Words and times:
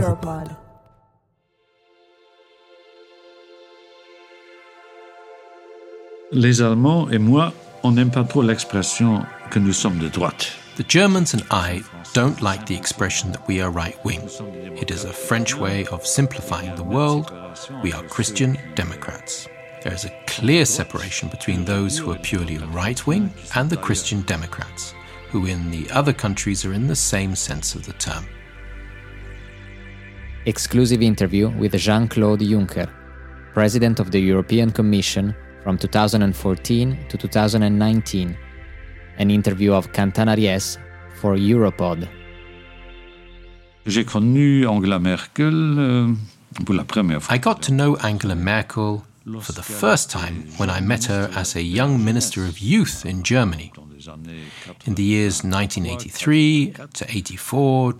Europod. 0.00 0.48
Les 6.32 6.62
Allemands 6.62 7.10
et 7.10 7.18
moi, 7.18 7.52
on 7.82 7.92
n'aime 7.92 8.10
pas 8.10 8.22
trop 8.22 8.42
l'expression 8.42 9.24
que 9.50 9.58
nous 9.58 9.72
sommes 9.72 9.98
de 9.98 10.08
droite. 10.08 10.52
The 10.76 10.84
Germans 10.88 11.34
and 11.34 11.42
I 11.50 11.82
don't 12.14 12.40
like 12.40 12.66
the 12.66 12.76
expression 12.76 13.32
that 13.32 13.46
we 13.48 13.60
are 13.60 13.70
right 13.70 13.96
wing. 14.04 14.20
It 14.80 14.90
is 14.90 15.04
a 15.04 15.12
French 15.12 15.56
way 15.56 15.86
of 15.86 16.06
simplifying 16.06 16.74
the 16.76 16.84
world. 16.84 17.32
We 17.82 17.92
are 17.92 18.02
Christian 18.04 18.56
Democrats. 18.76 19.48
There 19.82 19.92
is 19.92 20.04
a 20.04 20.16
clear 20.26 20.64
separation 20.64 21.28
between 21.30 21.64
those 21.64 21.98
who 21.98 22.12
are 22.12 22.18
purely 22.18 22.58
right 22.58 23.04
wing 23.06 23.32
and 23.56 23.68
the 23.68 23.76
Christian 23.76 24.22
Democrats, 24.22 24.94
who 25.30 25.46
in 25.46 25.70
the 25.70 25.90
other 25.90 26.12
countries 26.12 26.64
are 26.64 26.72
in 26.72 26.86
the 26.86 26.96
same 26.96 27.34
sense 27.34 27.74
of 27.74 27.84
the 27.86 27.94
term. 27.94 28.24
Exclusive 30.46 31.02
interview 31.02 31.50
with 31.58 31.76
Jean 31.76 32.08
Claude 32.08 32.40
Juncker, 32.40 32.88
President 33.52 34.00
of 34.00 34.10
the 34.10 34.18
European 34.18 34.70
Commission 34.70 35.34
from 35.62 35.76
2014 35.76 36.96
to 37.10 37.18
2019. 37.18 38.34
An 39.18 39.30
interview 39.30 39.74
of 39.74 39.92
Quentin 39.92 40.28
Ariès 40.28 40.78
for 41.20 41.36
Europod. 41.36 42.08
J'ai 43.84 44.04
connu 44.06 44.66
Angela 44.66 44.98
Merkel 44.98 45.76
euh, 45.78 46.08
pour 46.64 46.74
la 46.74 46.84
première 46.84 47.22
fois. 47.22 47.36
I 47.36 47.38
got 47.38 47.60
to 47.60 47.72
know 47.72 47.98
Angela 48.02 48.34
Merkel 48.34 49.02
for 49.40 49.52
the 49.52 49.62
first 49.62 50.10
time 50.10 50.46
when 50.56 50.70
I 50.70 50.80
met 50.80 51.04
her 51.04 51.30
as 51.34 51.54
a 51.54 51.62
young 51.62 52.04
minister 52.04 52.44
of 52.44 52.58
youth 52.58 53.04
in 53.04 53.22
Germany 53.22 53.72
in 54.86 54.94
the 54.94 55.02
years 55.02 55.44
1983 55.44 56.74
to 56.94 57.04
84. 57.08 57.94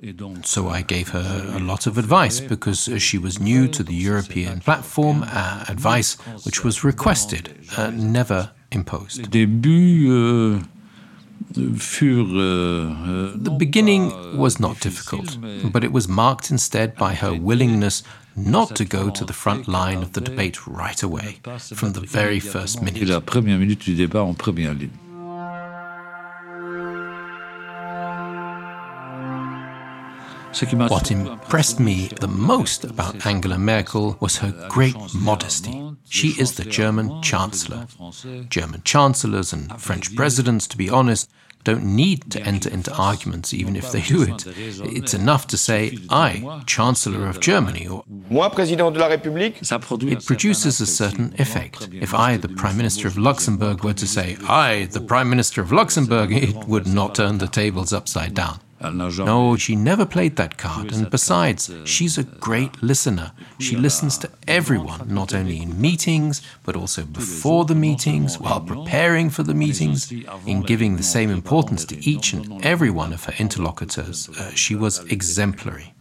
So 0.45 0.69
I 0.69 0.83
gave 0.83 1.11
her 1.11 1.53
a 1.55 1.61
lot 1.61 1.87
of 1.87 1.99
advice 1.99 2.41
because 2.41 2.89
she 2.99 3.19
was 3.19 3.39
new 3.39 3.69
to 3.69 3.83
the 3.83 3.95
European 3.95 4.61
platform, 4.61 5.25
uh, 5.27 5.65
advice 5.69 6.15
which 6.45 6.65
was 6.65 6.83
requested, 6.85 7.55
uh, 7.77 7.91
never 7.91 8.53
imposed. 8.73 9.31
The 11.55 13.55
beginning 13.59 14.37
was 14.37 14.61
not 14.61 14.81
difficult, 14.81 15.39
but 15.73 15.85
it 15.85 15.93
was 15.93 16.09
marked 16.09 16.51
instead 16.51 16.97
by 16.97 17.15
her 17.15 17.33
willingness 17.35 18.03
not 18.37 18.77
to 18.77 18.85
go 18.85 19.11
to 19.11 19.25
the 19.25 19.33
front 19.33 19.67
line 19.69 20.03
of 20.03 20.13
the 20.13 20.21
debate 20.21 20.67
right 20.67 21.03
away, 21.03 21.39
from 21.75 21.93
the 21.93 22.01
very 22.01 22.41
first 22.41 22.83
minute. 22.83 23.01
What 30.51 31.13
impressed 31.13 31.79
me 31.79 32.09
the 32.21 32.27
most 32.27 32.85
about 32.85 33.25
Angela 33.25 33.57
Merkel 33.57 34.17
was 34.19 34.39
her 34.39 34.53
great 34.69 34.97
modesty. 35.15 35.81
She 36.09 36.29
is 36.41 36.55
the 36.55 36.65
German 36.65 37.23
Chancellor. 37.23 37.87
German 38.49 38.83
chancellors 38.83 39.53
and 39.53 39.81
French 39.81 40.15
presidents, 40.17 40.67
to 40.67 40.77
be 40.77 40.91
honest, 40.91 41.31
don't 41.63 41.85
need 41.85 42.31
to 42.33 42.43
enter 42.43 42.69
into 42.69 42.93
arguments 42.97 43.55
even 43.55 43.77
if 43.77 43.93
they 43.93 44.01
do 44.01 44.23
it. 44.23 44.45
It's 44.47 45.15
enough 45.15 45.47
to 45.49 45.57
say, 45.57 45.97
I, 46.09 46.63
Chancellor 46.67 47.29
of 47.29 47.39
Germany, 47.39 47.87
or 47.87 48.03
Moi, 48.09 48.49
président 48.49 48.93
de 48.93 48.99
la 48.99 49.09
République, 49.09 49.63
ça 49.63 49.79
produit 49.79 50.11
un 50.11 50.19
it 50.19 50.27
produces 50.27 50.81
a 50.81 50.87
certain 50.87 51.33
effect. 51.39 51.89
If 51.93 52.13
I, 52.13 52.39
the 52.39 52.49
Prime 52.49 52.77
Minister 52.77 53.07
of 53.07 53.17
Luxembourg, 53.17 53.85
were 53.85 53.95
to 53.95 54.07
say, 54.07 54.37
I, 54.49 54.89
the 54.91 55.01
Prime 55.01 55.29
Minister 55.31 55.61
of 55.61 55.71
Luxembourg, 55.71 56.33
it 56.33 56.67
would 56.67 56.87
not 56.87 57.15
turn 57.15 57.39
the 57.39 57.47
tables 57.47 57.93
upside 57.93 58.35
down. 58.35 58.59
Elle 58.83 58.95
n'a 58.97 59.11
jamais- 59.11 59.27
No, 59.27 59.57
she 59.59 59.77
never 59.77 60.07
played 60.07 60.37
that 60.37 60.57
card. 60.57 60.91
And 60.95 61.11
besides, 61.11 61.71
she's 61.85 62.17
a 62.19 62.23
great 62.23 62.83
listener. 62.83 63.33
She 63.59 63.77
listens 63.77 64.17
to 64.19 64.29
everyone, 64.49 65.07
not 65.07 65.35
only 65.35 65.61
in 65.61 65.79
meetings, 65.79 66.41
but 66.65 66.77
also 66.77 67.05
before 67.05 67.67
the 67.67 67.75
meetings, 67.75 68.39
while 68.41 68.61
preparing 68.61 69.29
for 69.31 69.43
the 69.43 69.53
meetings, 69.55 70.11
in 70.47 70.63
giving 70.63 70.97
the 70.97 71.03
same 71.03 71.31
importance 71.31 71.85
to 71.87 71.97
each 72.09 72.33
and 72.33 72.65
every 72.65 72.91
one 72.91 73.13
of 73.13 73.25
her 73.25 73.35
interlocutors. 73.39 74.31
Uh, 74.31 74.51
she 74.55 74.75
was 74.75 75.01
exemplary. 75.11 75.93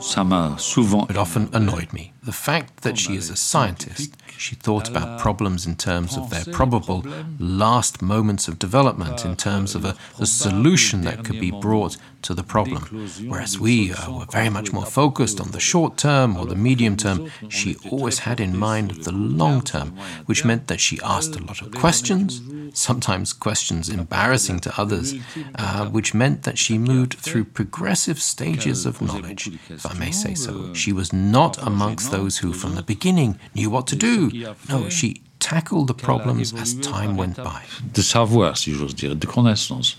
Ça 0.00 0.24
m'a 0.24 0.54
souvent 0.58 1.06
It 1.10 1.16
often 1.16 1.48
annoyed 1.52 1.92
me. 1.92 2.13
The 2.24 2.32
fact 2.32 2.82
that 2.82 2.98
she 2.98 3.16
is 3.16 3.28
a 3.28 3.36
scientist, 3.36 4.16
she 4.38 4.54
thought 4.54 4.88
about 4.88 5.20
problems 5.20 5.66
in 5.66 5.76
terms 5.76 6.16
of 6.16 6.30
their 6.30 6.44
probable 6.52 7.04
last 7.38 8.00
moments 8.00 8.48
of 8.48 8.58
development, 8.58 9.24
in 9.24 9.36
terms 9.36 9.74
of 9.74 9.84
a, 9.84 9.94
a 10.18 10.26
solution 10.26 11.02
that 11.02 11.24
could 11.24 11.38
be 11.38 11.50
brought 11.50 11.96
to 12.22 12.34
the 12.34 12.42
problem. 12.42 12.82
Whereas 13.28 13.60
we 13.60 13.92
uh, 13.92 14.10
were 14.10 14.24
very 14.24 14.48
much 14.48 14.72
more 14.72 14.86
focused 14.86 15.40
on 15.40 15.50
the 15.50 15.60
short 15.60 15.98
term 15.98 16.36
or 16.36 16.46
the 16.46 16.56
medium 16.56 16.96
term, 16.96 17.30
she 17.48 17.76
always 17.90 18.20
had 18.20 18.40
in 18.40 18.56
mind 18.56 18.90
the 19.04 19.12
long 19.12 19.60
term, 19.60 19.90
which 20.24 20.44
meant 20.44 20.68
that 20.68 20.80
she 20.80 20.98
asked 21.04 21.36
a 21.36 21.44
lot 21.44 21.60
of 21.60 21.72
questions, 21.72 22.40
sometimes 22.72 23.32
questions 23.34 23.90
embarrassing 23.90 24.58
to 24.60 24.80
others, 24.80 25.14
uh, 25.56 25.86
which 25.88 26.14
meant 26.14 26.44
that 26.44 26.56
she 26.58 26.78
moved 26.78 27.14
through 27.14 27.44
progressive 27.44 28.20
stages 28.20 28.86
of 28.86 29.02
knowledge, 29.02 29.50
if 29.68 29.84
I 29.86 29.92
may 29.98 30.10
say 30.10 30.34
so. 30.34 30.72
She 30.72 30.92
was 30.92 31.12
not 31.12 31.58
amongst 31.62 32.10
those 32.16 32.38
who, 32.42 32.52
from 32.52 32.74
the 32.74 32.82
beginning, 32.82 33.36
knew 33.54 33.70
what 33.70 33.86
to 33.86 33.96
do. 33.96 34.30
No, 34.68 34.88
she 34.88 35.20
tackled 35.38 35.88
the 35.88 35.94
problems 35.94 36.52
as 36.54 36.74
time 36.80 37.16
went 37.16 37.36
by. 37.36 37.62
de 37.92 38.02
savoir, 38.02 38.56
si 38.56 38.72
j'ose 38.72 38.94
dire, 38.94 39.14
de 39.16 39.26
connaissance. 39.26 39.96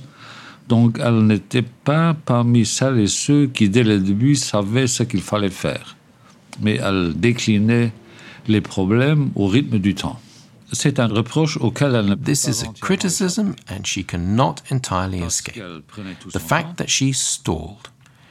Donc, 0.67 0.97
elle 1.00 1.25
n'était 1.27 1.62
pas 1.62 2.15
parmi 2.25 2.65
celles 2.65 3.00
et 3.00 3.07
ceux 3.07 3.47
qui, 3.47 3.69
dès 3.69 3.83
le 3.83 4.00
début, 4.00 4.35
savaient 4.35 4.88
ce 4.88 5.03
qu'il 5.03 5.21
fallait 5.21 5.51
faire. 5.51 5.95
Mais 6.62 6.79
elle 6.81 7.13
déclinait 7.15 7.91
les 8.47 8.62
problèmes 8.62 9.29
au 9.35 9.47
rythme 9.47 9.77
du 9.79 9.94
temps. 9.94 10.19
C'est 10.71 11.00
un 11.00 11.07
reproche 11.07 11.57
auquel 11.57 11.94
elle 11.95 12.17
This 12.17 12.47
is 12.47 12.63
a 12.65 12.73
criticism, 12.81 13.53
and 13.69 13.85
she 13.85 14.03
cannot 14.06 14.56
entirely 14.71 15.21
escape. 15.21 15.53
qu'elle 15.53 15.81
prenait 15.85 16.15
tout 16.19 16.29
The 16.31 16.39
fact 16.39 16.77
that 16.77 16.88
she 16.88 17.13
stalled. 17.13 17.88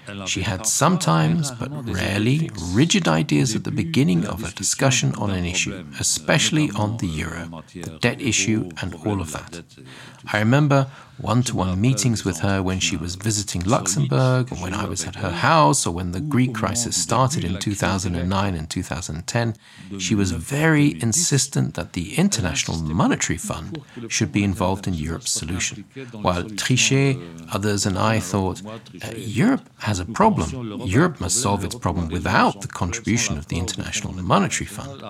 Elle 0.08 0.26
She 0.26 0.42
had 0.42 0.66
sometimes, 0.66 1.50
but 1.52 1.70
rarely, 1.86 2.50
rigid 2.72 3.08
ideas 3.08 3.54
at 3.54 3.64
the 3.64 3.70
beginning 3.70 4.26
of 4.26 4.44
a 4.44 4.50
discussion 4.52 4.74
discussion 4.74 5.14
on 5.16 5.30
an 5.30 5.44
issue, 5.44 5.84
especially 6.00 6.70
on 6.76 6.96
the 6.98 7.06
euro, 7.06 7.42
en 7.42 7.50
matière 7.50 7.84
the 7.84 7.98
debt 8.00 8.20
issue, 8.20 8.68
and 8.82 8.94
all 9.06 9.20
of 9.20 9.32
that. 9.32 9.52
dette 9.52 9.58
et 9.58 9.74
tout 9.74 9.84
I 10.32 10.38
remember 10.38 10.86
one 11.18 11.42
to 11.44 11.56
one 11.56 11.80
meetings 11.80 12.24
with 12.24 12.40
her 12.40 12.62
when 12.62 12.80
she 12.80 12.96
was 12.96 13.14
visiting 13.14 13.62
Luxembourg, 13.62 14.50
and 14.50 14.60
when 14.60 14.74
I 14.74 14.86
was 14.86 15.04
at 15.06 15.16
her 15.16 15.30
house, 15.30 15.86
or 15.86 15.94
when 15.94 16.12
the 16.12 16.20
Greek 16.20 16.54
crisis 16.54 17.00
started 17.00 17.44
in 17.44 17.58
2009 17.58 18.54
and 18.54 18.68
2010. 18.68 19.56
She 19.98 20.14
was 20.14 20.32
very 20.32 21.00
insistent 21.00 21.74
that 21.74 21.92
the 21.92 22.14
International 22.14 22.78
Monetary 22.78 23.38
Fund 23.38 23.80
should 24.08 24.32
be 24.32 24.42
involved 24.42 24.86
in 24.86 24.94
Europe's 24.94 25.30
solution. 25.30 25.84
While 26.12 26.44
Trichet, 26.44 27.20
others, 27.52 27.86
and 27.86 27.98
I 27.98 28.18
thought 28.20 28.62
uh, 28.66 29.10
Europe 29.16 29.68
has 29.78 30.00
a 30.00 30.04
problem. 30.04 30.82
Europe 30.86 31.20
must 31.20 31.40
solve 31.40 31.64
its 31.64 31.74
problem 31.74 32.08
without 32.08 32.60
the 32.60 32.68
contribution 32.68 33.38
of 33.38 33.48
the 33.48 33.58
International 33.58 34.12
Monetary 34.14 34.66
Fund, 34.66 35.02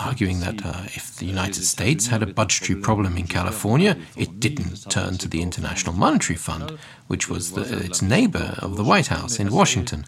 arguing 0.00 0.40
that 0.40 0.64
uh, 0.64 0.82
if 0.86 1.16
the 1.16 1.26
United 1.26 1.64
States 1.64 2.06
had 2.06 2.22
a 2.22 2.26
budgetary 2.26 2.80
problem 2.80 3.16
in 3.16 3.26
California, 3.26 3.96
it 4.16 4.40
didn't 4.40 4.90
turn 4.90 5.18
to 5.18 5.28
the 5.28 5.42
International 5.50 5.94
Monetary 6.04 6.36
Fund, 6.36 6.78
which 7.08 7.24
was 7.32 7.42
the, 7.56 7.64
its 7.88 8.00
neighbor 8.16 8.48
of 8.64 8.76
the 8.78 8.84
White 8.84 9.08
House 9.16 9.34
in 9.42 9.48
Washington, 9.60 10.04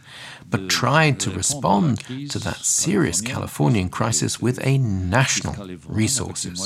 but 0.53 0.69
tried 0.69 1.15
to 1.25 1.31
respond 1.31 1.89
to 2.33 2.39
that 2.47 2.61
serious 2.83 3.21
Californian 3.21 3.89
crisis 3.99 4.33
with 4.47 4.57
a 4.65 4.79
national 4.79 5.55
resources. 6.03 6.59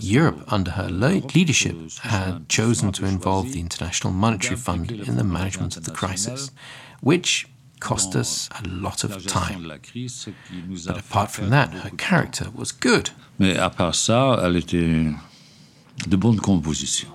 Europe, 0.00 0.40
under 0.56 0.72
her 0.80 0.88
leadership, 0.88 1.76
had 2.02 2.48
chosen 2.48 2.92
to 2.92 3.04
involve 3.04 3.52
the 3.52 3.60
International 3.60 4.12
Monetary 4.12 4.56
Fund 4.56 4.90
in 5.08 5.16
the 5.16 5.28
management 5.38 5.76
of 5.76 5.84
the 5.84 5.90
crisis, 6.00 6.50
which 7.00 7.48
cost 7.80 8.14
us 8.14 8.48
a 8.62 8.68
lot 8.68 9.04
of 9.04 9.10
time. 9.26 9.60
But 10.86 10.98
apart 11.04 11.30
from 11.36 11.50
that, 11.50 11.68
her 11.84 11.90
character 12.08 12.46
was 12.54 12.70
good. 12.72 13.10
Mais 13.38 13.56
à 13.58 13.70
part 13.70 13.94
ça, 13.94 14.38
elle 14.44 14.56
était 14.56 15.12
de 16.06 16.16
bonne 16.16 16.38
composition. 16.38 17.08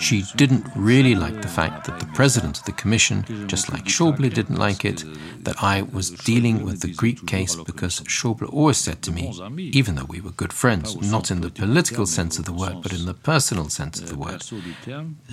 She 0.00 0.24
didn't 0.36 0.66
really 0.74 1.14
like 1.14 1.42
the 1.42 1.48
fact 1.48 1.86
that 1.86 2.00
the 2.00 2.06
president 2.14 2.58
of 2.58 2.64
the 2.64 2.72
commission, 2.72 3.24
just 3.46 3.70
like 3.70 3.84
Schäuble 3.84 4.32
didn't 4.32 4.58
like 4.58 4.84
it, 4.86 5.04
that 5.44 5.62
I 5.62 5.82
was 5.82 6.10
dealing 6.10 6.64
with 6.64 6.80
the 6.80 6.94
Greek 6.94 7.26
case 7.26 7.56
because 7.56 8.00
Schäuble 8.00 8.52
always 8.52 8.78
said 8.78 9.02
to 9.02 9.12
me, 9.12 9.32
even 9.72 9.96
though 9.96 10.06
we 10.06 10.20
were 10.20 10.30
good 10.30 10.52
friends, 10.52 10.96
not 11.10 11.30
in 11.30 11.42
the 11.42 11.50
political 11.50 12.06
sense 12.06 12.38
of 12.38 12.46
the 12.46 12.54
word, 12.54 12.76
but 12.82 12.92
in 12.92 13.04
the 13.04 13.14
personal 13.14 13.68
sense 13.68 14.00
of 14.00 14.08
the 14.08 14.16
word, 14.16 14.42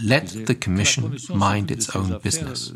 let 0.04 0.28
the 0.46 0.56
commission 0.56 1.18
mind 1.30 1.72
its 1.72 1.96
own 1.96 2.20
business. 2.20 2.74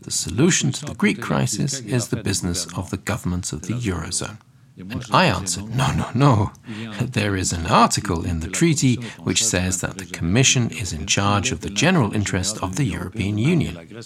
The 0.00 0.10
solution 0.10 0.72
to 0.72 0.84
the 0.84 0.94
Greek 0.94 1.20
crisis 1.20 1.80
is 1.80 2.08
the 2.08 2.22
business 2.22 2.66
of 2.76 2.90
the 2.90 2.96
governments 2.96 3.52
of 3.52 3.62
the 3.62 3.74
Eurozone. 3.74 4.38
And 4.78 5.04
I 5.10 5.26
answered, 5.26 5.74
no, 5.74 5.90
no, 5.92 6.10
no. 6.14 6.52
There 7.00 7.34
is 7.34 7.52
an 7.52 7.66
article 7.66 8.26
in 8.26 8.40
the 8.40 8.48
treaty 8.48 8.96
which 9.22 9.44
says 9.44 9.80
that 9.80 9.96
the 9.98 10.04
Commission 10.04 10.70
is 10.70 10.92
in 10.92 11.06
charge 11.06 11.50
of 11.50 11.62
the 11.62 11.70
general 11.70 12.14
interest 12.14 12.58
of 12.62 12.76
the 12.76 12.84
European 12.84 13.38
Union. 13.38 14.04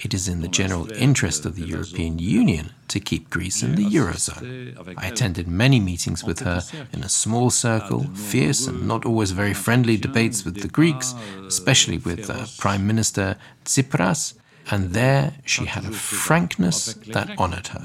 It 0.00 0.14
is 0.14 0.28
in 0.28 0.40
the 0.40 0.48
general 0.48 0.90
interest 0.92 1.44
of 1.44 1.56
the 1.56 1.66
European 1.66 2.18
Union 2.20 2.70
to 2.86 3.00
keep 3.00 3.28
Greece 3.28 3.62
in 3.62 3.74
the 3.74 3.84
Eurozone. 3.84 4.96
I 4.96 5.08
attended 5.08 5.48
many 5.48 5.80
meetings 5.80 6.24
with 6.24 6.40
her 6.40 6.62
in 6.92 7.02
a 7.02 7.08
small 7.08 7.50
circle, 7.50 8.04
fierce 8.14 8.66
and 8.66 8.86
not 8.86 9.04
always 9.04 9.32
very 9.32 9.54
friendly 9.54 9.96
debates 9.96 10.44
with 10.44 10.62
the 10.62 10.68
Greeks, 10.68 11.14
especially 11.46 11.98
with 11.98 12.30
uh, 12.30 12.46
Prime 12.58 12.86
Minister 12.86 13.36
Tsipras 13.64 14.34
and 14.70 14.92
there 14.92 15.32
she 15.44 15.64
had 15.66 15.84
a 15.84 15.92
frankness 15.92 16.94
that 17.12 17.28
honored 17.38 17.68
her. 17.68 17.80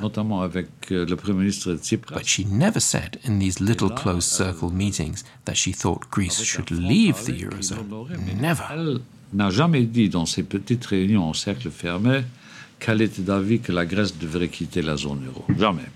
Euh, 0.92 1.06
but 2.14 2.26
she 2.26 2.46
never 2.46 2.80
said 2.80 3.20
in 3.24 3.40
these 3.40 3.60
little 3.60 3.90
closed 3.90 4.30
circle 4.30 4.70
meetings 4.72 5.24
that 5.46 5.56
she 5.56 5.72
thought 5.72 6.10
Greece 6.12 6.42
should 6.44 6.72
leave 6.72 7.26
the 7.26 7.34
Eurozone. 7.34 7.88
Never. 8.40 9.00
n'a 9.34 9.50
jamais 9.50 9.84
dit 9.84 10.10
dans 10.10 10.26
ces 10.26 10.44
petites 10.44 10.86
réunions 10.86 11.24
en 11.24 11.34
cercle 11.34 11.70
fermé 11.72 12.24
qu'elle 12.80 13.02
était 13.02 13.22
d'avis 13.22 13.60
que 13.60 13.72
la 13.72 13.86
Grèce 13.86 14.18
devrait 14.18 14.50
quitter 14.50 14.82
la 14.82 14.98
zone 14.98 15.26
euro. 15.26 15.46
Jamais. 15.58 15.90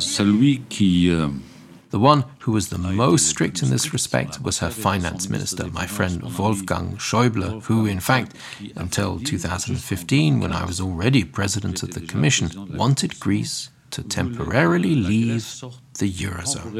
Celui 0.00 0.60
qui 0.68 1.08
euh, 1.10 1.28
The 1.90 1.98
one 1.98 2.24
who 2.40 2.52
was 2.52 2.68
the 2.68 2.76
most 2.76 3.28
strict 3.28 3.62
in 3.62 3.70
this 3.70 3.94
respect 3.94 4.42
was 4.42 4.58
her 4.58 4.68
finance 4.68 5.30
minister, 5.30 5.68
my 5.72 5.86
friend 5.86 6.22
Wolfgang 6.38 6.98
Schäuble, 6.98 7.62
who, 7.62 7.86
in 7.86 8.00
fact, 8.00 8.34
until 8.76 9.18
2015, 9.18 10.38
when 10.40 10.52
I 10.52 10.66
was 10.66 10.80
already 10.82 11.24
president 11.24 11.82
of 11.82 11.94
the 11.94 12.00
Commission, 12.00 12.50
wanted 12.76 13.18
Greece 13.18 13.70
to 13.92 14.02
temporarily 14.02 14.94
leave 14.94 15.46
the 15.98 16.10
Eurozone 16.12 16.74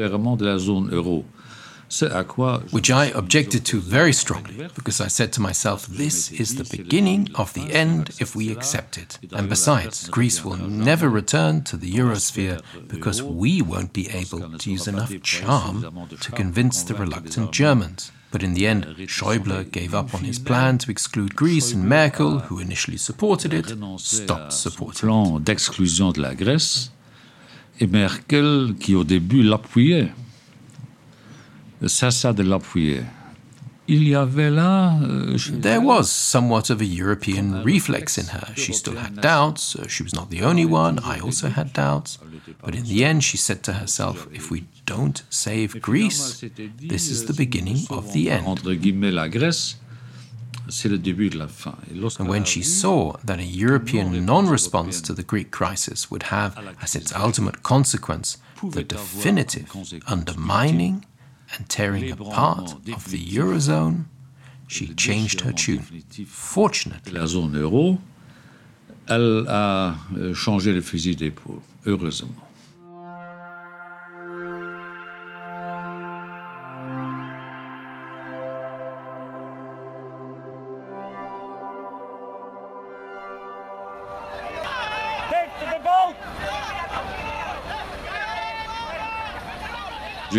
which 2.71 2.91
I 2.91 3.05
objected 3.05 3.65
to 3.65 3.79
very 3.79 4.13
strongly 4.13 4.67
because 4.75 5.01
I 5.01 5.07
said 5.07 5.33
to 5.33 5.41
myself, 5.41 5.87
this 5.87 6.31
is 6.31 6.55
the 6.55 6.77
beginning 6.77 7.29
of 7.35 7.53
the 7.53 7.71
end 7.73 8.11
if 8.19 8.35
we 8.35 8.51
accept 8.51 8.97
it. 8.97 9.19
And 9.31 9.49
besides, 9.49 10.07
Greece 10.09 10.43
will 10.45 10.57
never 10.57 11.09
return 11.09 11.63
to 11.63 11.77
the 11.77 11.91
Eurosphere 11.91 12.61
because 12.87 13.23
we 13.23 13.61
won't 13.61 13.93
be 13.93 14.09
able 14.09 14.57
to 14.57 14.71
use 14.71 14.87
enough 14.87 15.13
charm 15.23 16.07
to 16.21 16.31
convince 16.31 16.83
the 16.83 16.95
reluctant 16.95 17.51
Germans. 17.51 18.11
But 18.31 18.43
in 18.43 18.53
the 18.53 18.67
end, 18.67 18.85
Schäuble 19.07 19.71
gave 19.71 19.95
up 19.95 20.13
on 20.13 20.23
his 20.23 20.37
plan 20.37 20.77
to 20.79 20.91
exclude 20.91 21.35
Greece, 21.35 21.73
and 21.73 21.89
Merkel, 21.89 22.39
who 22.39 22.59
initially 22.59 22.97
supported 22.97 23.53
it, 23.53 23.73
stopped 23.97 24.53
supporting 24.53 25.09
it. 25.09 25.43
d'exclusion 25.43 26.11
de 26.11 26.21
la 26.21 26.35
Grèce, 26.35 26.91
et 27.79 27.87
Merkel, 27.87 28.75
qui 28.79 28.93
au 28.93 29.03
début 29.03 29.41
l'appuyait, 29.41 30.11
cessa 31.87 32.33
de 32.33 32.43
l'appuyer. 32.43 33.03
Il 33.91 34.07
y 34.07 34.13
avait 34.13 34.51
là. 34.51 34.99
Euh, 35.01 35.35
there 35.61 35.81
was 35.81 36.03
somewhat 36.11 36.69
of 36.69 36.79
a 36.79 36.85
European 36.85 37.63
reflex 37.63 38.19
in 38.19 38.27
her. 38.27 38.53
She 38.55 38.71
still 38.71 38.95
had 38.95 39.19
doubts. 39.19 39.75
Uh, 39.75 39.87
she 39.87 40.03
was 40.03 40.13
not 40.13 40.29
the 40.29 40.43
only 40.43 40.63
one. 40.63 40.99
I 40.99 41.19
also 41.19 41.49
had 41.49 41.73
doubts. 41.73 42.19
But 42.63 42.75
in 42.75 42.83
the 42.83 43.03
end, 43.03 43.23
she 43.23 43.37
said 43.37 43.63
to 43.63 43.73
herself, 43.73 44.27
if 44.31 44.51
we 44.51 44.65
don't 44.85 45.23
save 45.31 45.81
Greece, 45.81 46.43
this 46.77 47.09
is 47.09 47.25
the 47.25 47.33
beginning 47.33 47.87
of 47.89 48.13
the 48.13 48.29
end. 48.29 48.61
And 52.19 52.29
when 52.29 52.43
she 52.43 52.61
saw 52.61 53.17
that 53.23 53.39
a 53.39 53.43
European 53.43 54.23
non 54.23 54.47
response 54.47 55.01
to 55.01 55.13
the 55.13 55.23
Greek 55.23 55.49
crisis 55.49 56.11
would 56.11 56.23
have 56.23 56.59
as 56.79 56.95
its 56.95 57.11
ultimate 57.15 57.63
consequence 57.63 58.37
the 58.61 58.83
definitive 58.83 59.71
undermining 60.05 61.05
and 61.57 61.67
tearing 61.69 62.11
apart 62.11 62.73
of 62.73 63.11
the 63.11 63.19
Eurozone, 63.19 64.05
she 64.67 64.93
changed 64.93 65.41
her 65.41 65.51
tune. 65.51 65.81
Fortunately, 66.27 67.11
la 67.11 67.25
zone 67.25 67.55
euro, 67.55 67.97
elle 69.07 69.45
a 69.47 69.95
euh, 70.15 70.33
changé 70.33 70.71
le 70.73 70.81
fusil 70.81 71.15
d'épaule, 71.15 71.61
heureusement. 71.85 72.35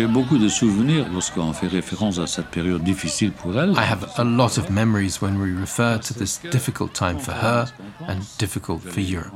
J'ai 0.01 0.07
beaucoup 0.07 0.39
de 0.39 0.49
souvenirs 0.49 1.05
lorsqu'on 1.13 1.53
fait 1.53 1.67
référence 1.67 2.17
à 2.17 2.25
cette 2.25 2.47
période 2.47 2.83
difficile 2.83 3.31
pour 3.31 3.55
elle. 3.55 3.73
I 3.73 3.87
have 3.87 4.09
a 4.17 4.23
lot 4.23 4.57
of 4.57 4.71
memories 4.71 5.21
when 5.21 5.39
we 5.39 5.53
refer 5.53 5.99
to 5.99 6.15
this 6.15 6.39
difficult 6.49 6.91
time 6.91 7.19
for 7.19 7.33
her 7.33 7.67
and 8.07 8.17
difficult 8.39 8.81
for 8.81 8.99
Europe. 8.99 9.31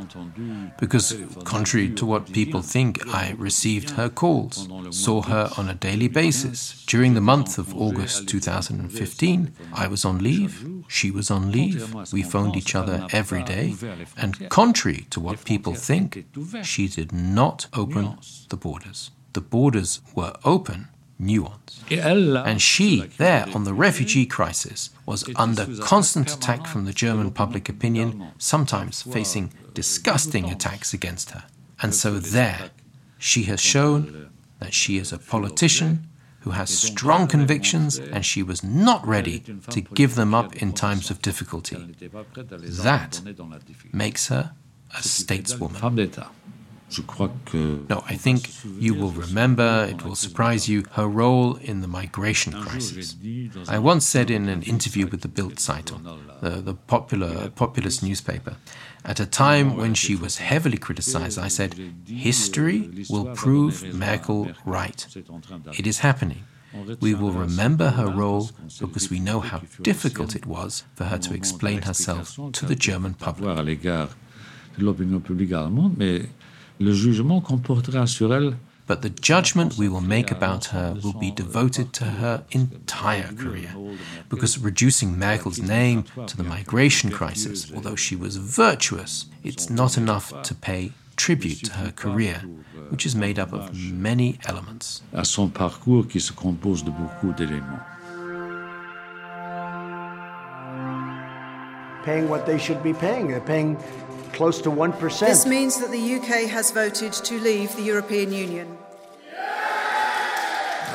Because, 0.80 1.18
contrary 1.44 1.94
to 1.94 2.08
what 2.08 2.32
people 2.34 2.64
think, 2.64 3.00
I 3.14 3.36
received 3.38 3.92
her 3.92 4.10
calls, 4.10 4.68
saw 4.90 5.22
her 5.22 5.52
on 5.56 5.70
a 5.70 5.76
daily 5.76 6.08
basis. 6.08 6.84
During 6.88 7.14
the 7.14 7.22
month 7.22 7.60
of 7.60 7.76
August 7.76 8.28
2015, 8.28 9.52
I 9.72 9.86
was 9.86 10.04
on 10.04 10.18
leave, 10.18 10.68
she 10.88 11.12
was 11.12 11.30
on 11.30 11.52
leave, 11.52 11.94
we 12.12 12.24
phoned 12.24 12.56
each 12.56 12.74
other 12.74 13.06
every 13.12 13.44
day, 13.44 13.76
and 14.18 14.50
contrary 14.50 15.06
to 15.12 15.20
what 15.20 15.46
people 15.46 15.76
think, 15.76 16.26
she 16.64 16.88
did 16.88 17.12
not 17.12 17.68
open 17.72 18.18
the 18.50 18.58
borders 18.58 19.12
the 19.36 19.42
borders 19.42 20.02
were 20.16 20.34
open, 20.44 20.88
nuance. 21.20 21.84
And 22.44 22.60
she, 22.62 23.02
there 23.18 23.46
on 23.54 23.64
the 23.66 23.74
refugee 23.74 24.26
crisis, 24.26 24.90
was 25.06 25.30
under 25.36 25.68
constant 25.82 26.34
attack 26.34 26.66
from 26.66 26.86
the 26.86 26.94
German 26.94 27.30
public 27.32 27.70
opinion, 27.70 28.32
sometimes 28.40 29.04
facing 29.04 29.54
disgusting 29.74 30.50
attacks 30.50 30.94
against 30.94 31.32
her. 31.32 31.44
And 31.82 31.94
so, 31.94 32.18
there, 32.18 32.72
she 33.20 33.44
has 33.44 33.62
shown 33.62 34.32
that 34.60 34.74
she 34.74 34.98
is 34.98 35.14
a 35.14 35.20
politician 35.20 36.08
who 36.40 36.52
has 36.52 36.70
strong 36.70 37.28
convictions 37.28 37.98
and 38.00 38.26
she 38.26 38.42
was 38.42 38.64
not 38.64 39.06
ready 39.06 39.40
to 39.70 39.82
give 39.82 40.16
them 40.16 40.34
up 40.34 40.56
in 40.62 40.72
times 40.74 41.10
of 41.12 41.22
difficulty. 41.22 41.76
That 42.90 43.22
makes 43.92 44.28
her 44.28 44.54
a 44.92 45.02
stateswoman. 45.02 45.82
No, 47.90 48.04
I 48.08 48.16
think 48.16 48.50
you 48.80 48.94
will 48.96 49.12
remember, 49.12 49.88
it 49.90 50.04
will 50.04 50.16
surprise 50.16 50.68
you, 50.70 50.86
her 50.92 51.08
role 51.08 51.56
in 51.58 51.82
the 51.82 51.88
migration 51.88 52.54
crisis. 52.54 53.16
I 53.68 53.80
once 53.80 54.06
said 54.06 54.30
in 54.30 54.48
an 54.50 54.62
interview 54.64 55.08
with 55.08 55.22
the 55.22 55.28
Bild 55.28 55.56
Zeitung, 55.56 56.04
the, 56.42 56.62
the 56.62 56.74
popular 56.74 57.50
populist 57.50 58.04
newspaper, 58.04 58.58
at 59.04 59.20
a 59.20 59.26
time 59.26 59.76
when 59.78 59.94
she 59.94 60.16
was 60.16 60.38
heavily 60.38 60.78
criticized, 60.78 61.38
I 61.38 61.48
said, 61.50 61.76
History 62.08 62.90
will 63.10 63.26
prove 63.36 63.84
Merkel 63.94 64.52
right. 64.66 65.06
It 65.78 65.86
is 65.88 66.00
happening. 66.00 66.44
We 67.00 67.14
will 67.14 67.32
remember 67.32 67.92
her 67.92 68.08
role 68.08 68.50
because 68.80 69.10
we 69.10 69.20
know 69.20 69.40
how 69.40 69.62
difficult 69.82 70.36
it 70.36 70.46
was 70.46 70.84
for 70.96 71.06
her 71.06 71.18
to 71.20 71.34
explain 71.34 71.84
herself 71.84 72.36
to 72.54 72.66
the 72.66 72.76
German 72.76 73.14
public. 73.14 73.48
Le 76.80 76.94
jugement 76.94 77.42
qu'on 77.42 77.58
portera 77.58 78.08
sur 78.08 78.34
elle 78.34 78.56
but 78.88 79.02
the 79.02 79.10
judgment 79.10 79.78
we 79.78 79.90
will 79.90 80.02
make 80.02 80.32
about 80.32 80.66
her 80.66 80.96
will 81.04 81.14
be 81.14 81.32
devoted 81.32 81.92
to 81.94 82.06
her 82.06 82.44
entire 82.52 83.32
career. 83.34 83.74
Because 84.30 84.60
reducing 84.60 85.18
Merkel's 85.18 85.60
name 85.60 86.04
to 86.28 86.38
the 86.38 86.44
migration 86.44 87.10
crisis, 87.10 87.72
although 87.74 87.96
she 87.96 88.16
was 88.16 88.38
virtuous, 88.38 89.26
it's 89.44 89.70
not 89.70 89.98
enough 89.98 90.32
to 90.44 90.54
pay 90.54 90.92
tribute 91.16 91.64
to 91.64 91.74
her 91.74 91.92
career, 91.92 92.44
which 92.90 93.06
is 93.06 93.16
made 93.16 93.40
up 93.40 93.54
of 93.54 93.74
many 93.74 94.38
elements. 94.46 95.02
À 95.14 95.26
son 95.26 95.50
parcours 95.50 96.08
qui 96.08 96.20
se 96.20 96.34
compose 96.34 96.84
de 96.84 96.92
beaucoup 96.92 97.34
d'éléments. 97.34 97.80
Paying 102.04 102.30
what 102.30 102.46
they 102.46 102.60
should 102.60 102.84
be 102.84 102.94
paying. 102.94 103.28
They're 103.28 103.42
paying 103.42 103.78
close 104.36 104.62
to 104.62 104.70
1%. 104.70 105.20
This 105.20 105.46
means 105.46 105.80
that 105.80 105.92
the 105.92 106.16
UK 106.16 106.50
has 106.50 106.72
voted 106.72 107.14
to 107.14 107.40
leave 107.40 107.76
the 107.76 107.84
European 107.84 108.32
Union. 108.32 108.68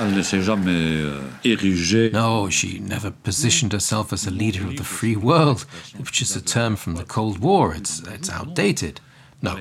Elle 0.00 0.12
ne 0.12 0.22
s'est 0.22 0.40
jamais 0.40 1.02
euh, 1.02 1.20
érigée. 1.44 2.10
No, 2.12 2.48
she 2.48 2.80
never 2.80 3.10
positioned 3.10 3.72
herself 3.74 4.14
as 4.14 4.26
a 4.26 4.30
leader 4.30 4.64
of 4.66 4.76
the 4.76 4.84
free 4.84 5.16
world, 5.16 5.66
which 5.98 6.22
is 6.22 6.34
a 6.34 6.40
term 6.40 6.74
from 6.74 6.94
the 6.94 7.04
Cold 7.04 7.38
War. 7.38 7.74
It's, 7.74 8.00
it's 8.14 8.30
outdated. 8.30 9.00
No. 9.42 9.56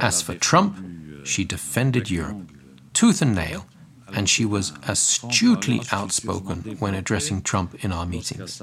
As 0.00 0.22
for 0.22 0.34
Trump, 0.34 0.76
she 1.24 1.44
defended 1.44 2.10
Europe, 2.10 2.50
tooth 2.94 3.20
and 3.20 3.34
nail, 3.34 3.66
and 4.14 4.28
she 4.28 4.44
was 4.44 4.72
astutely 4.86 5.80
outspoken 5.92 6.76
when 6.78 6.94
addressing 6.94 7.42
Trump 7.42 7.84
in 7.84 7.92
our 7.92 8.06
meetings, 8.06 8.60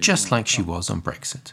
just 0.00 0.30
like 0.30 0.46
she 0.46 0.62
was 0.62 0.90
on 0.90 1.02
Brexit. 1.02 1.52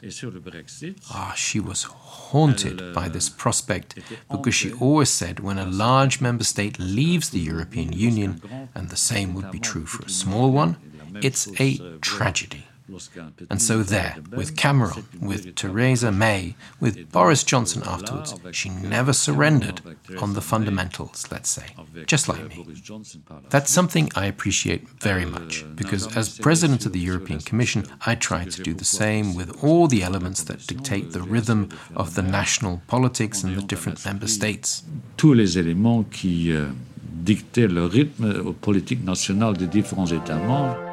Ah, 1.12 1.34
she 1.36 1.60
was 1.60 1.84
haunted 1.84 2.94
by 2.94 3.10
this 3.10 3.30
prospect 3.30 4.00
because 4.30 4.56
she 4.56 4.74
always 4.74 5.10
said 5.10 5.39
when 5.39 5.58
a 5.58 5.65
large 5.65 6.22
member 6.22 6.44
state 6.44 6.80
leaves 6.80 7.30
the 7.30 7.39
European 7.39 7.91
Union, 7.94 8.41
and 8.75 8.89
the 8.89 8.98
same 8.98 9.34
would 9.34 9.51
be 9.51 9.60
true 9.60 9.86
for 9.86 10.06
a 10.06 10.10
small 10.10 10.51
one, 10.51 10.77
it's 11.22 11.48
a 11.60 11.77
tragedy. 12.00 12.65
And 13.50 13.62
so, 13.62 13.84
there, 13.84 14.17
with 14.31 14.55
Cameron, 14.55 15.05
with 15.20 15.55
Theresa 15.55 16.12
May, 16.12 16.55
with 16.79 17.12
Boris 17.12 17.43
Johnson 17.43 17.81
afterwards, 17.86 18.36
she 18.51 18.70
never 18.70 19.13
surrendered 19.13 19.81
on 20.20 20.34
the 20.34 20.41
fundamentals, 20.41 21.27
let's 21.31 21.50
say, 21.50 21.67
just 22.05 22.27
like 22.27 22.43
me. 22.50 22.65
That's 23.50 23.72
something 23.72 24.10
I 24.15 24.25
appreciate 24.25 24.88
very 25.00 25.25
much, 25.25 25.65
because 25.75 26.15
as 26.15 26.38
President 26.39 26.86
of 26.86 26.93
the 26.93 27.00
European 27.00 27.39
Commission, 27.39 27.86
I 28.05 28.15
try 28.15 28.46
to 28.46 28.62
do 28.63 28.74
the 28.74 28.86
same 28.86 29.36
with 29.36 29.63
all 29.63 29.88
the 29.88 30.03
elements 30.03 30.43
that 30.43 30.65
dictate 30.67 31.12
the 31.12 31.22
rhythm 31.22 31.70
of 31.96 32.15
the 32.15 32.22
national 32.22 32.81
politics 32.88 33.43
in 33.43 33.55
the 33.55 33.62
different 33.62 34.03
member 34.05 34.27
states. 34.27 34.84
Tous 35.17 35.34
les 35.34 35.58
éléments 35.58 36.03
qui 36.03 36.51
euh, 36.51 36.67
dictaient 37.24 37.67
le 37.67 37.86
rythme 37.86 38.25
euh, 38.25 38.51
politique 38.53 39.03
national 39.03 39.55
des 39.58 39.67
différents 39.67 40.08
États 40.08 40.38
membres. 40.38 40.90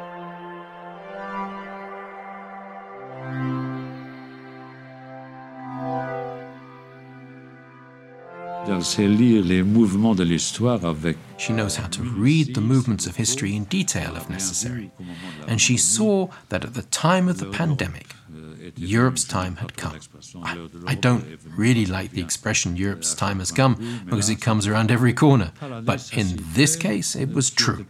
She 11.37 11.53
knows 11.53 11.75
how 11.75 11.87
to 11.87 12.03
read 12.03 12.55
the 12.55 12.61
movements 12.61 13.07
of 13.07 13.15
history 13.15 13.55
in 13.55 13.63
detail 13.65 14.15
if 14.15 14.29
necessary. 14.29 14.91
And 15.47 15.59
she 15.59 15.77
saw 15.77 16.29
that 16.49 16.63
at 16.63 16.73
the 16.73 16.83
time 16.83 17.27
of 17.27 17.39
the 17.39 17.47
pandemic, 17.47 18.15
Europe's 18.75 19.23
time 19.23 19.55
had 19.57 19.75
come. 19.75 19.99
I, 20.43 20.67
I, 20.87 20.95
don't 20.95 21.25
really 21.57 21.85
like 21.85 22.11
the 22.11 22.21
expression 22.21 22.75
Europe's 22.75 23.13
time 23.15 23.39
has 23.39 23.51
come 23.51 24.03
because 24.05 24.29
it 24.29 24.41
comes 24.41 24.67
around 24.67 24.91
every 24.91 25.13
corner. 25.13 25.51
But 25.83 26.11
in 26.13 26.39
this 26.53 26.75
case, 26.75 27.15
it 27.15 27.33
was 27.33 27.49
true. 27.49 27.85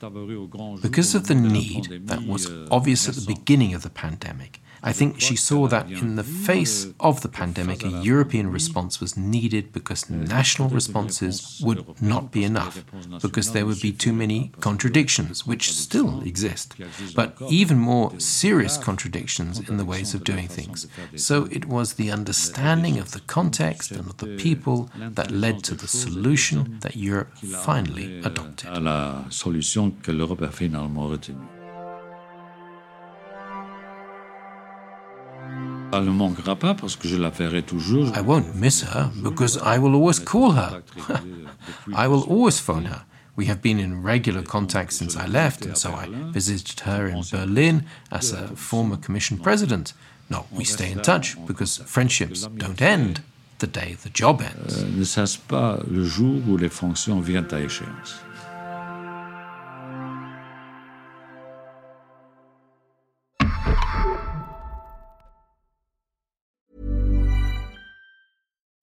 Because 0.81 1.15
of 1.15 1.27
the 1.27 1.35
need 1.35 2.07
that 2.07 2.25
was 2.25 2.49
obvious 2.71 3.09
at 3.09 3.15
the 3.15 3.25
beginning 3.25 3.73
of 3.73 3.83
the 3.83 3.89
pandemic, 3.89 4.61
I 4.81 4.93
think 4.93 5.19
she 5.19 5.35
saw 5.35 5.67
that 5.67 5.89
in 5.91 6.15
the 6.15 6.23
face 6.23 6.87
of 6.99 7.21
the 7.21 7.29
pandemic, 7.29 7.83
a 7.83 7.89
European 7.89 8.51
response 8.51 8.99
was 8.99 9.17
needed 9.17 9.73
because 9.73 10.09
national 10.09 10.69
responses 10.69 11.61
would 11.63 12.01
not 12.01 12.31
be 12.31 12.43
enough, 12.43 12.83
because 13.21 13.51
there 13.51 13.65
would 13.65 13.81
be 13.81 13.91
too 13.91 14.13
many 14.13 14.51
contradictions, 14.61 15.45
which 15.45 15.71
still 15.71 16.21
exist, 16.21 16.75
but 17.15 17.35
even 17.49 17.77
more 17.77 18.19
serious 18.19 18.77
contradictions 18.77 19.59
in 19.59 19.77
the 19.77 19.85
ways 19.85 20.13
of 20.13 20.23
doing 20.23 20.47
things. 20.47 20.87
So 21.15 21.47
it 21.51 21.65
was 21.65 21.93
the 21.93 22.11
understanding 22.11 22.97
of 22.99 23.11
the 23.11 23.21
context 23.21 23.91
and 23.91 24.07
of 24.09 24.17
the 24.17 24.37
people 24.37 24.89
that 24.97 25.31
led 25.31 25.63
to 25.65 25.75
the 25.75 25.87
solution 25.87 26.79
that 26.81 26.95
Europe 26.95 27.37
finally 27.37 28.19
adopted. 28.21 28.69
Elle 35.91 36.05
ne 36.05 36.11
manquera 36.11 36.55
pas 36.55 36.73
parce 36.75 36.95
que 36.95 37.07
je 37.07 37.15
la 37.17 37.29
verrai 37.29 37.63
toujours. 37.63 38.07
I 38.15 38.21
won't 38.21 38.53
miss 38.55 38.83
her 38.83 39.09
because 39.23 39.57
I 39.63 39.79
will 39.79 39.95
always 39.95 40.19
call 40.19 40.51
her. 40.53 40.81
I 41.95 42.07
will 42.07 42.25
always 42.29 42.59
phone 42.59 42.85
her. 42.85 43.05
We 43.35 43.45
have 43.45 43.61
been 43.61 43.79
in 43.79 44.03
regular 44.03 44.43
contact 44.43 44.91
since 44.91 45.15
I 45.15 45.25
left, 45.25 45.65
and 45.65 45.77
so 45.77 45.91
I 45.91 46.07
visited 46.31 46.81
her 46.81 47.07
in 47.07 47.23
Berlin 47.31 47.85
as 48.11 48.33
a 48.33 48.47
former 48.55 48.97
Commission 48.97 49.37
president. 49.37 49.93
No, 50.29 50.45
we 50.51 50.65
stay 50.65 50.91
in 50.91 50.99
touch 50.99 51.37
because 51.47 51.77
friendships 51.85 52.47
don't 52.57 52.81
end 52.81 53.21
the 53.59 53.67
day 53.67 53.95
the 54.03 54.09
job 54.13 54.41
ends. 54.41 54.77
Euh, 54.77 54.89
ne 54.97 55.03
cesse 55.03 55.37
pas 55.37 55.79
le 55.89 56.03
jour 56.03 56.41
où 56.47 56.57
les 56.57 56.69
fonctions 56.69 57.19
viennent 57.21 57.47
à 57.51 57.61
échéance? 57.61 58.19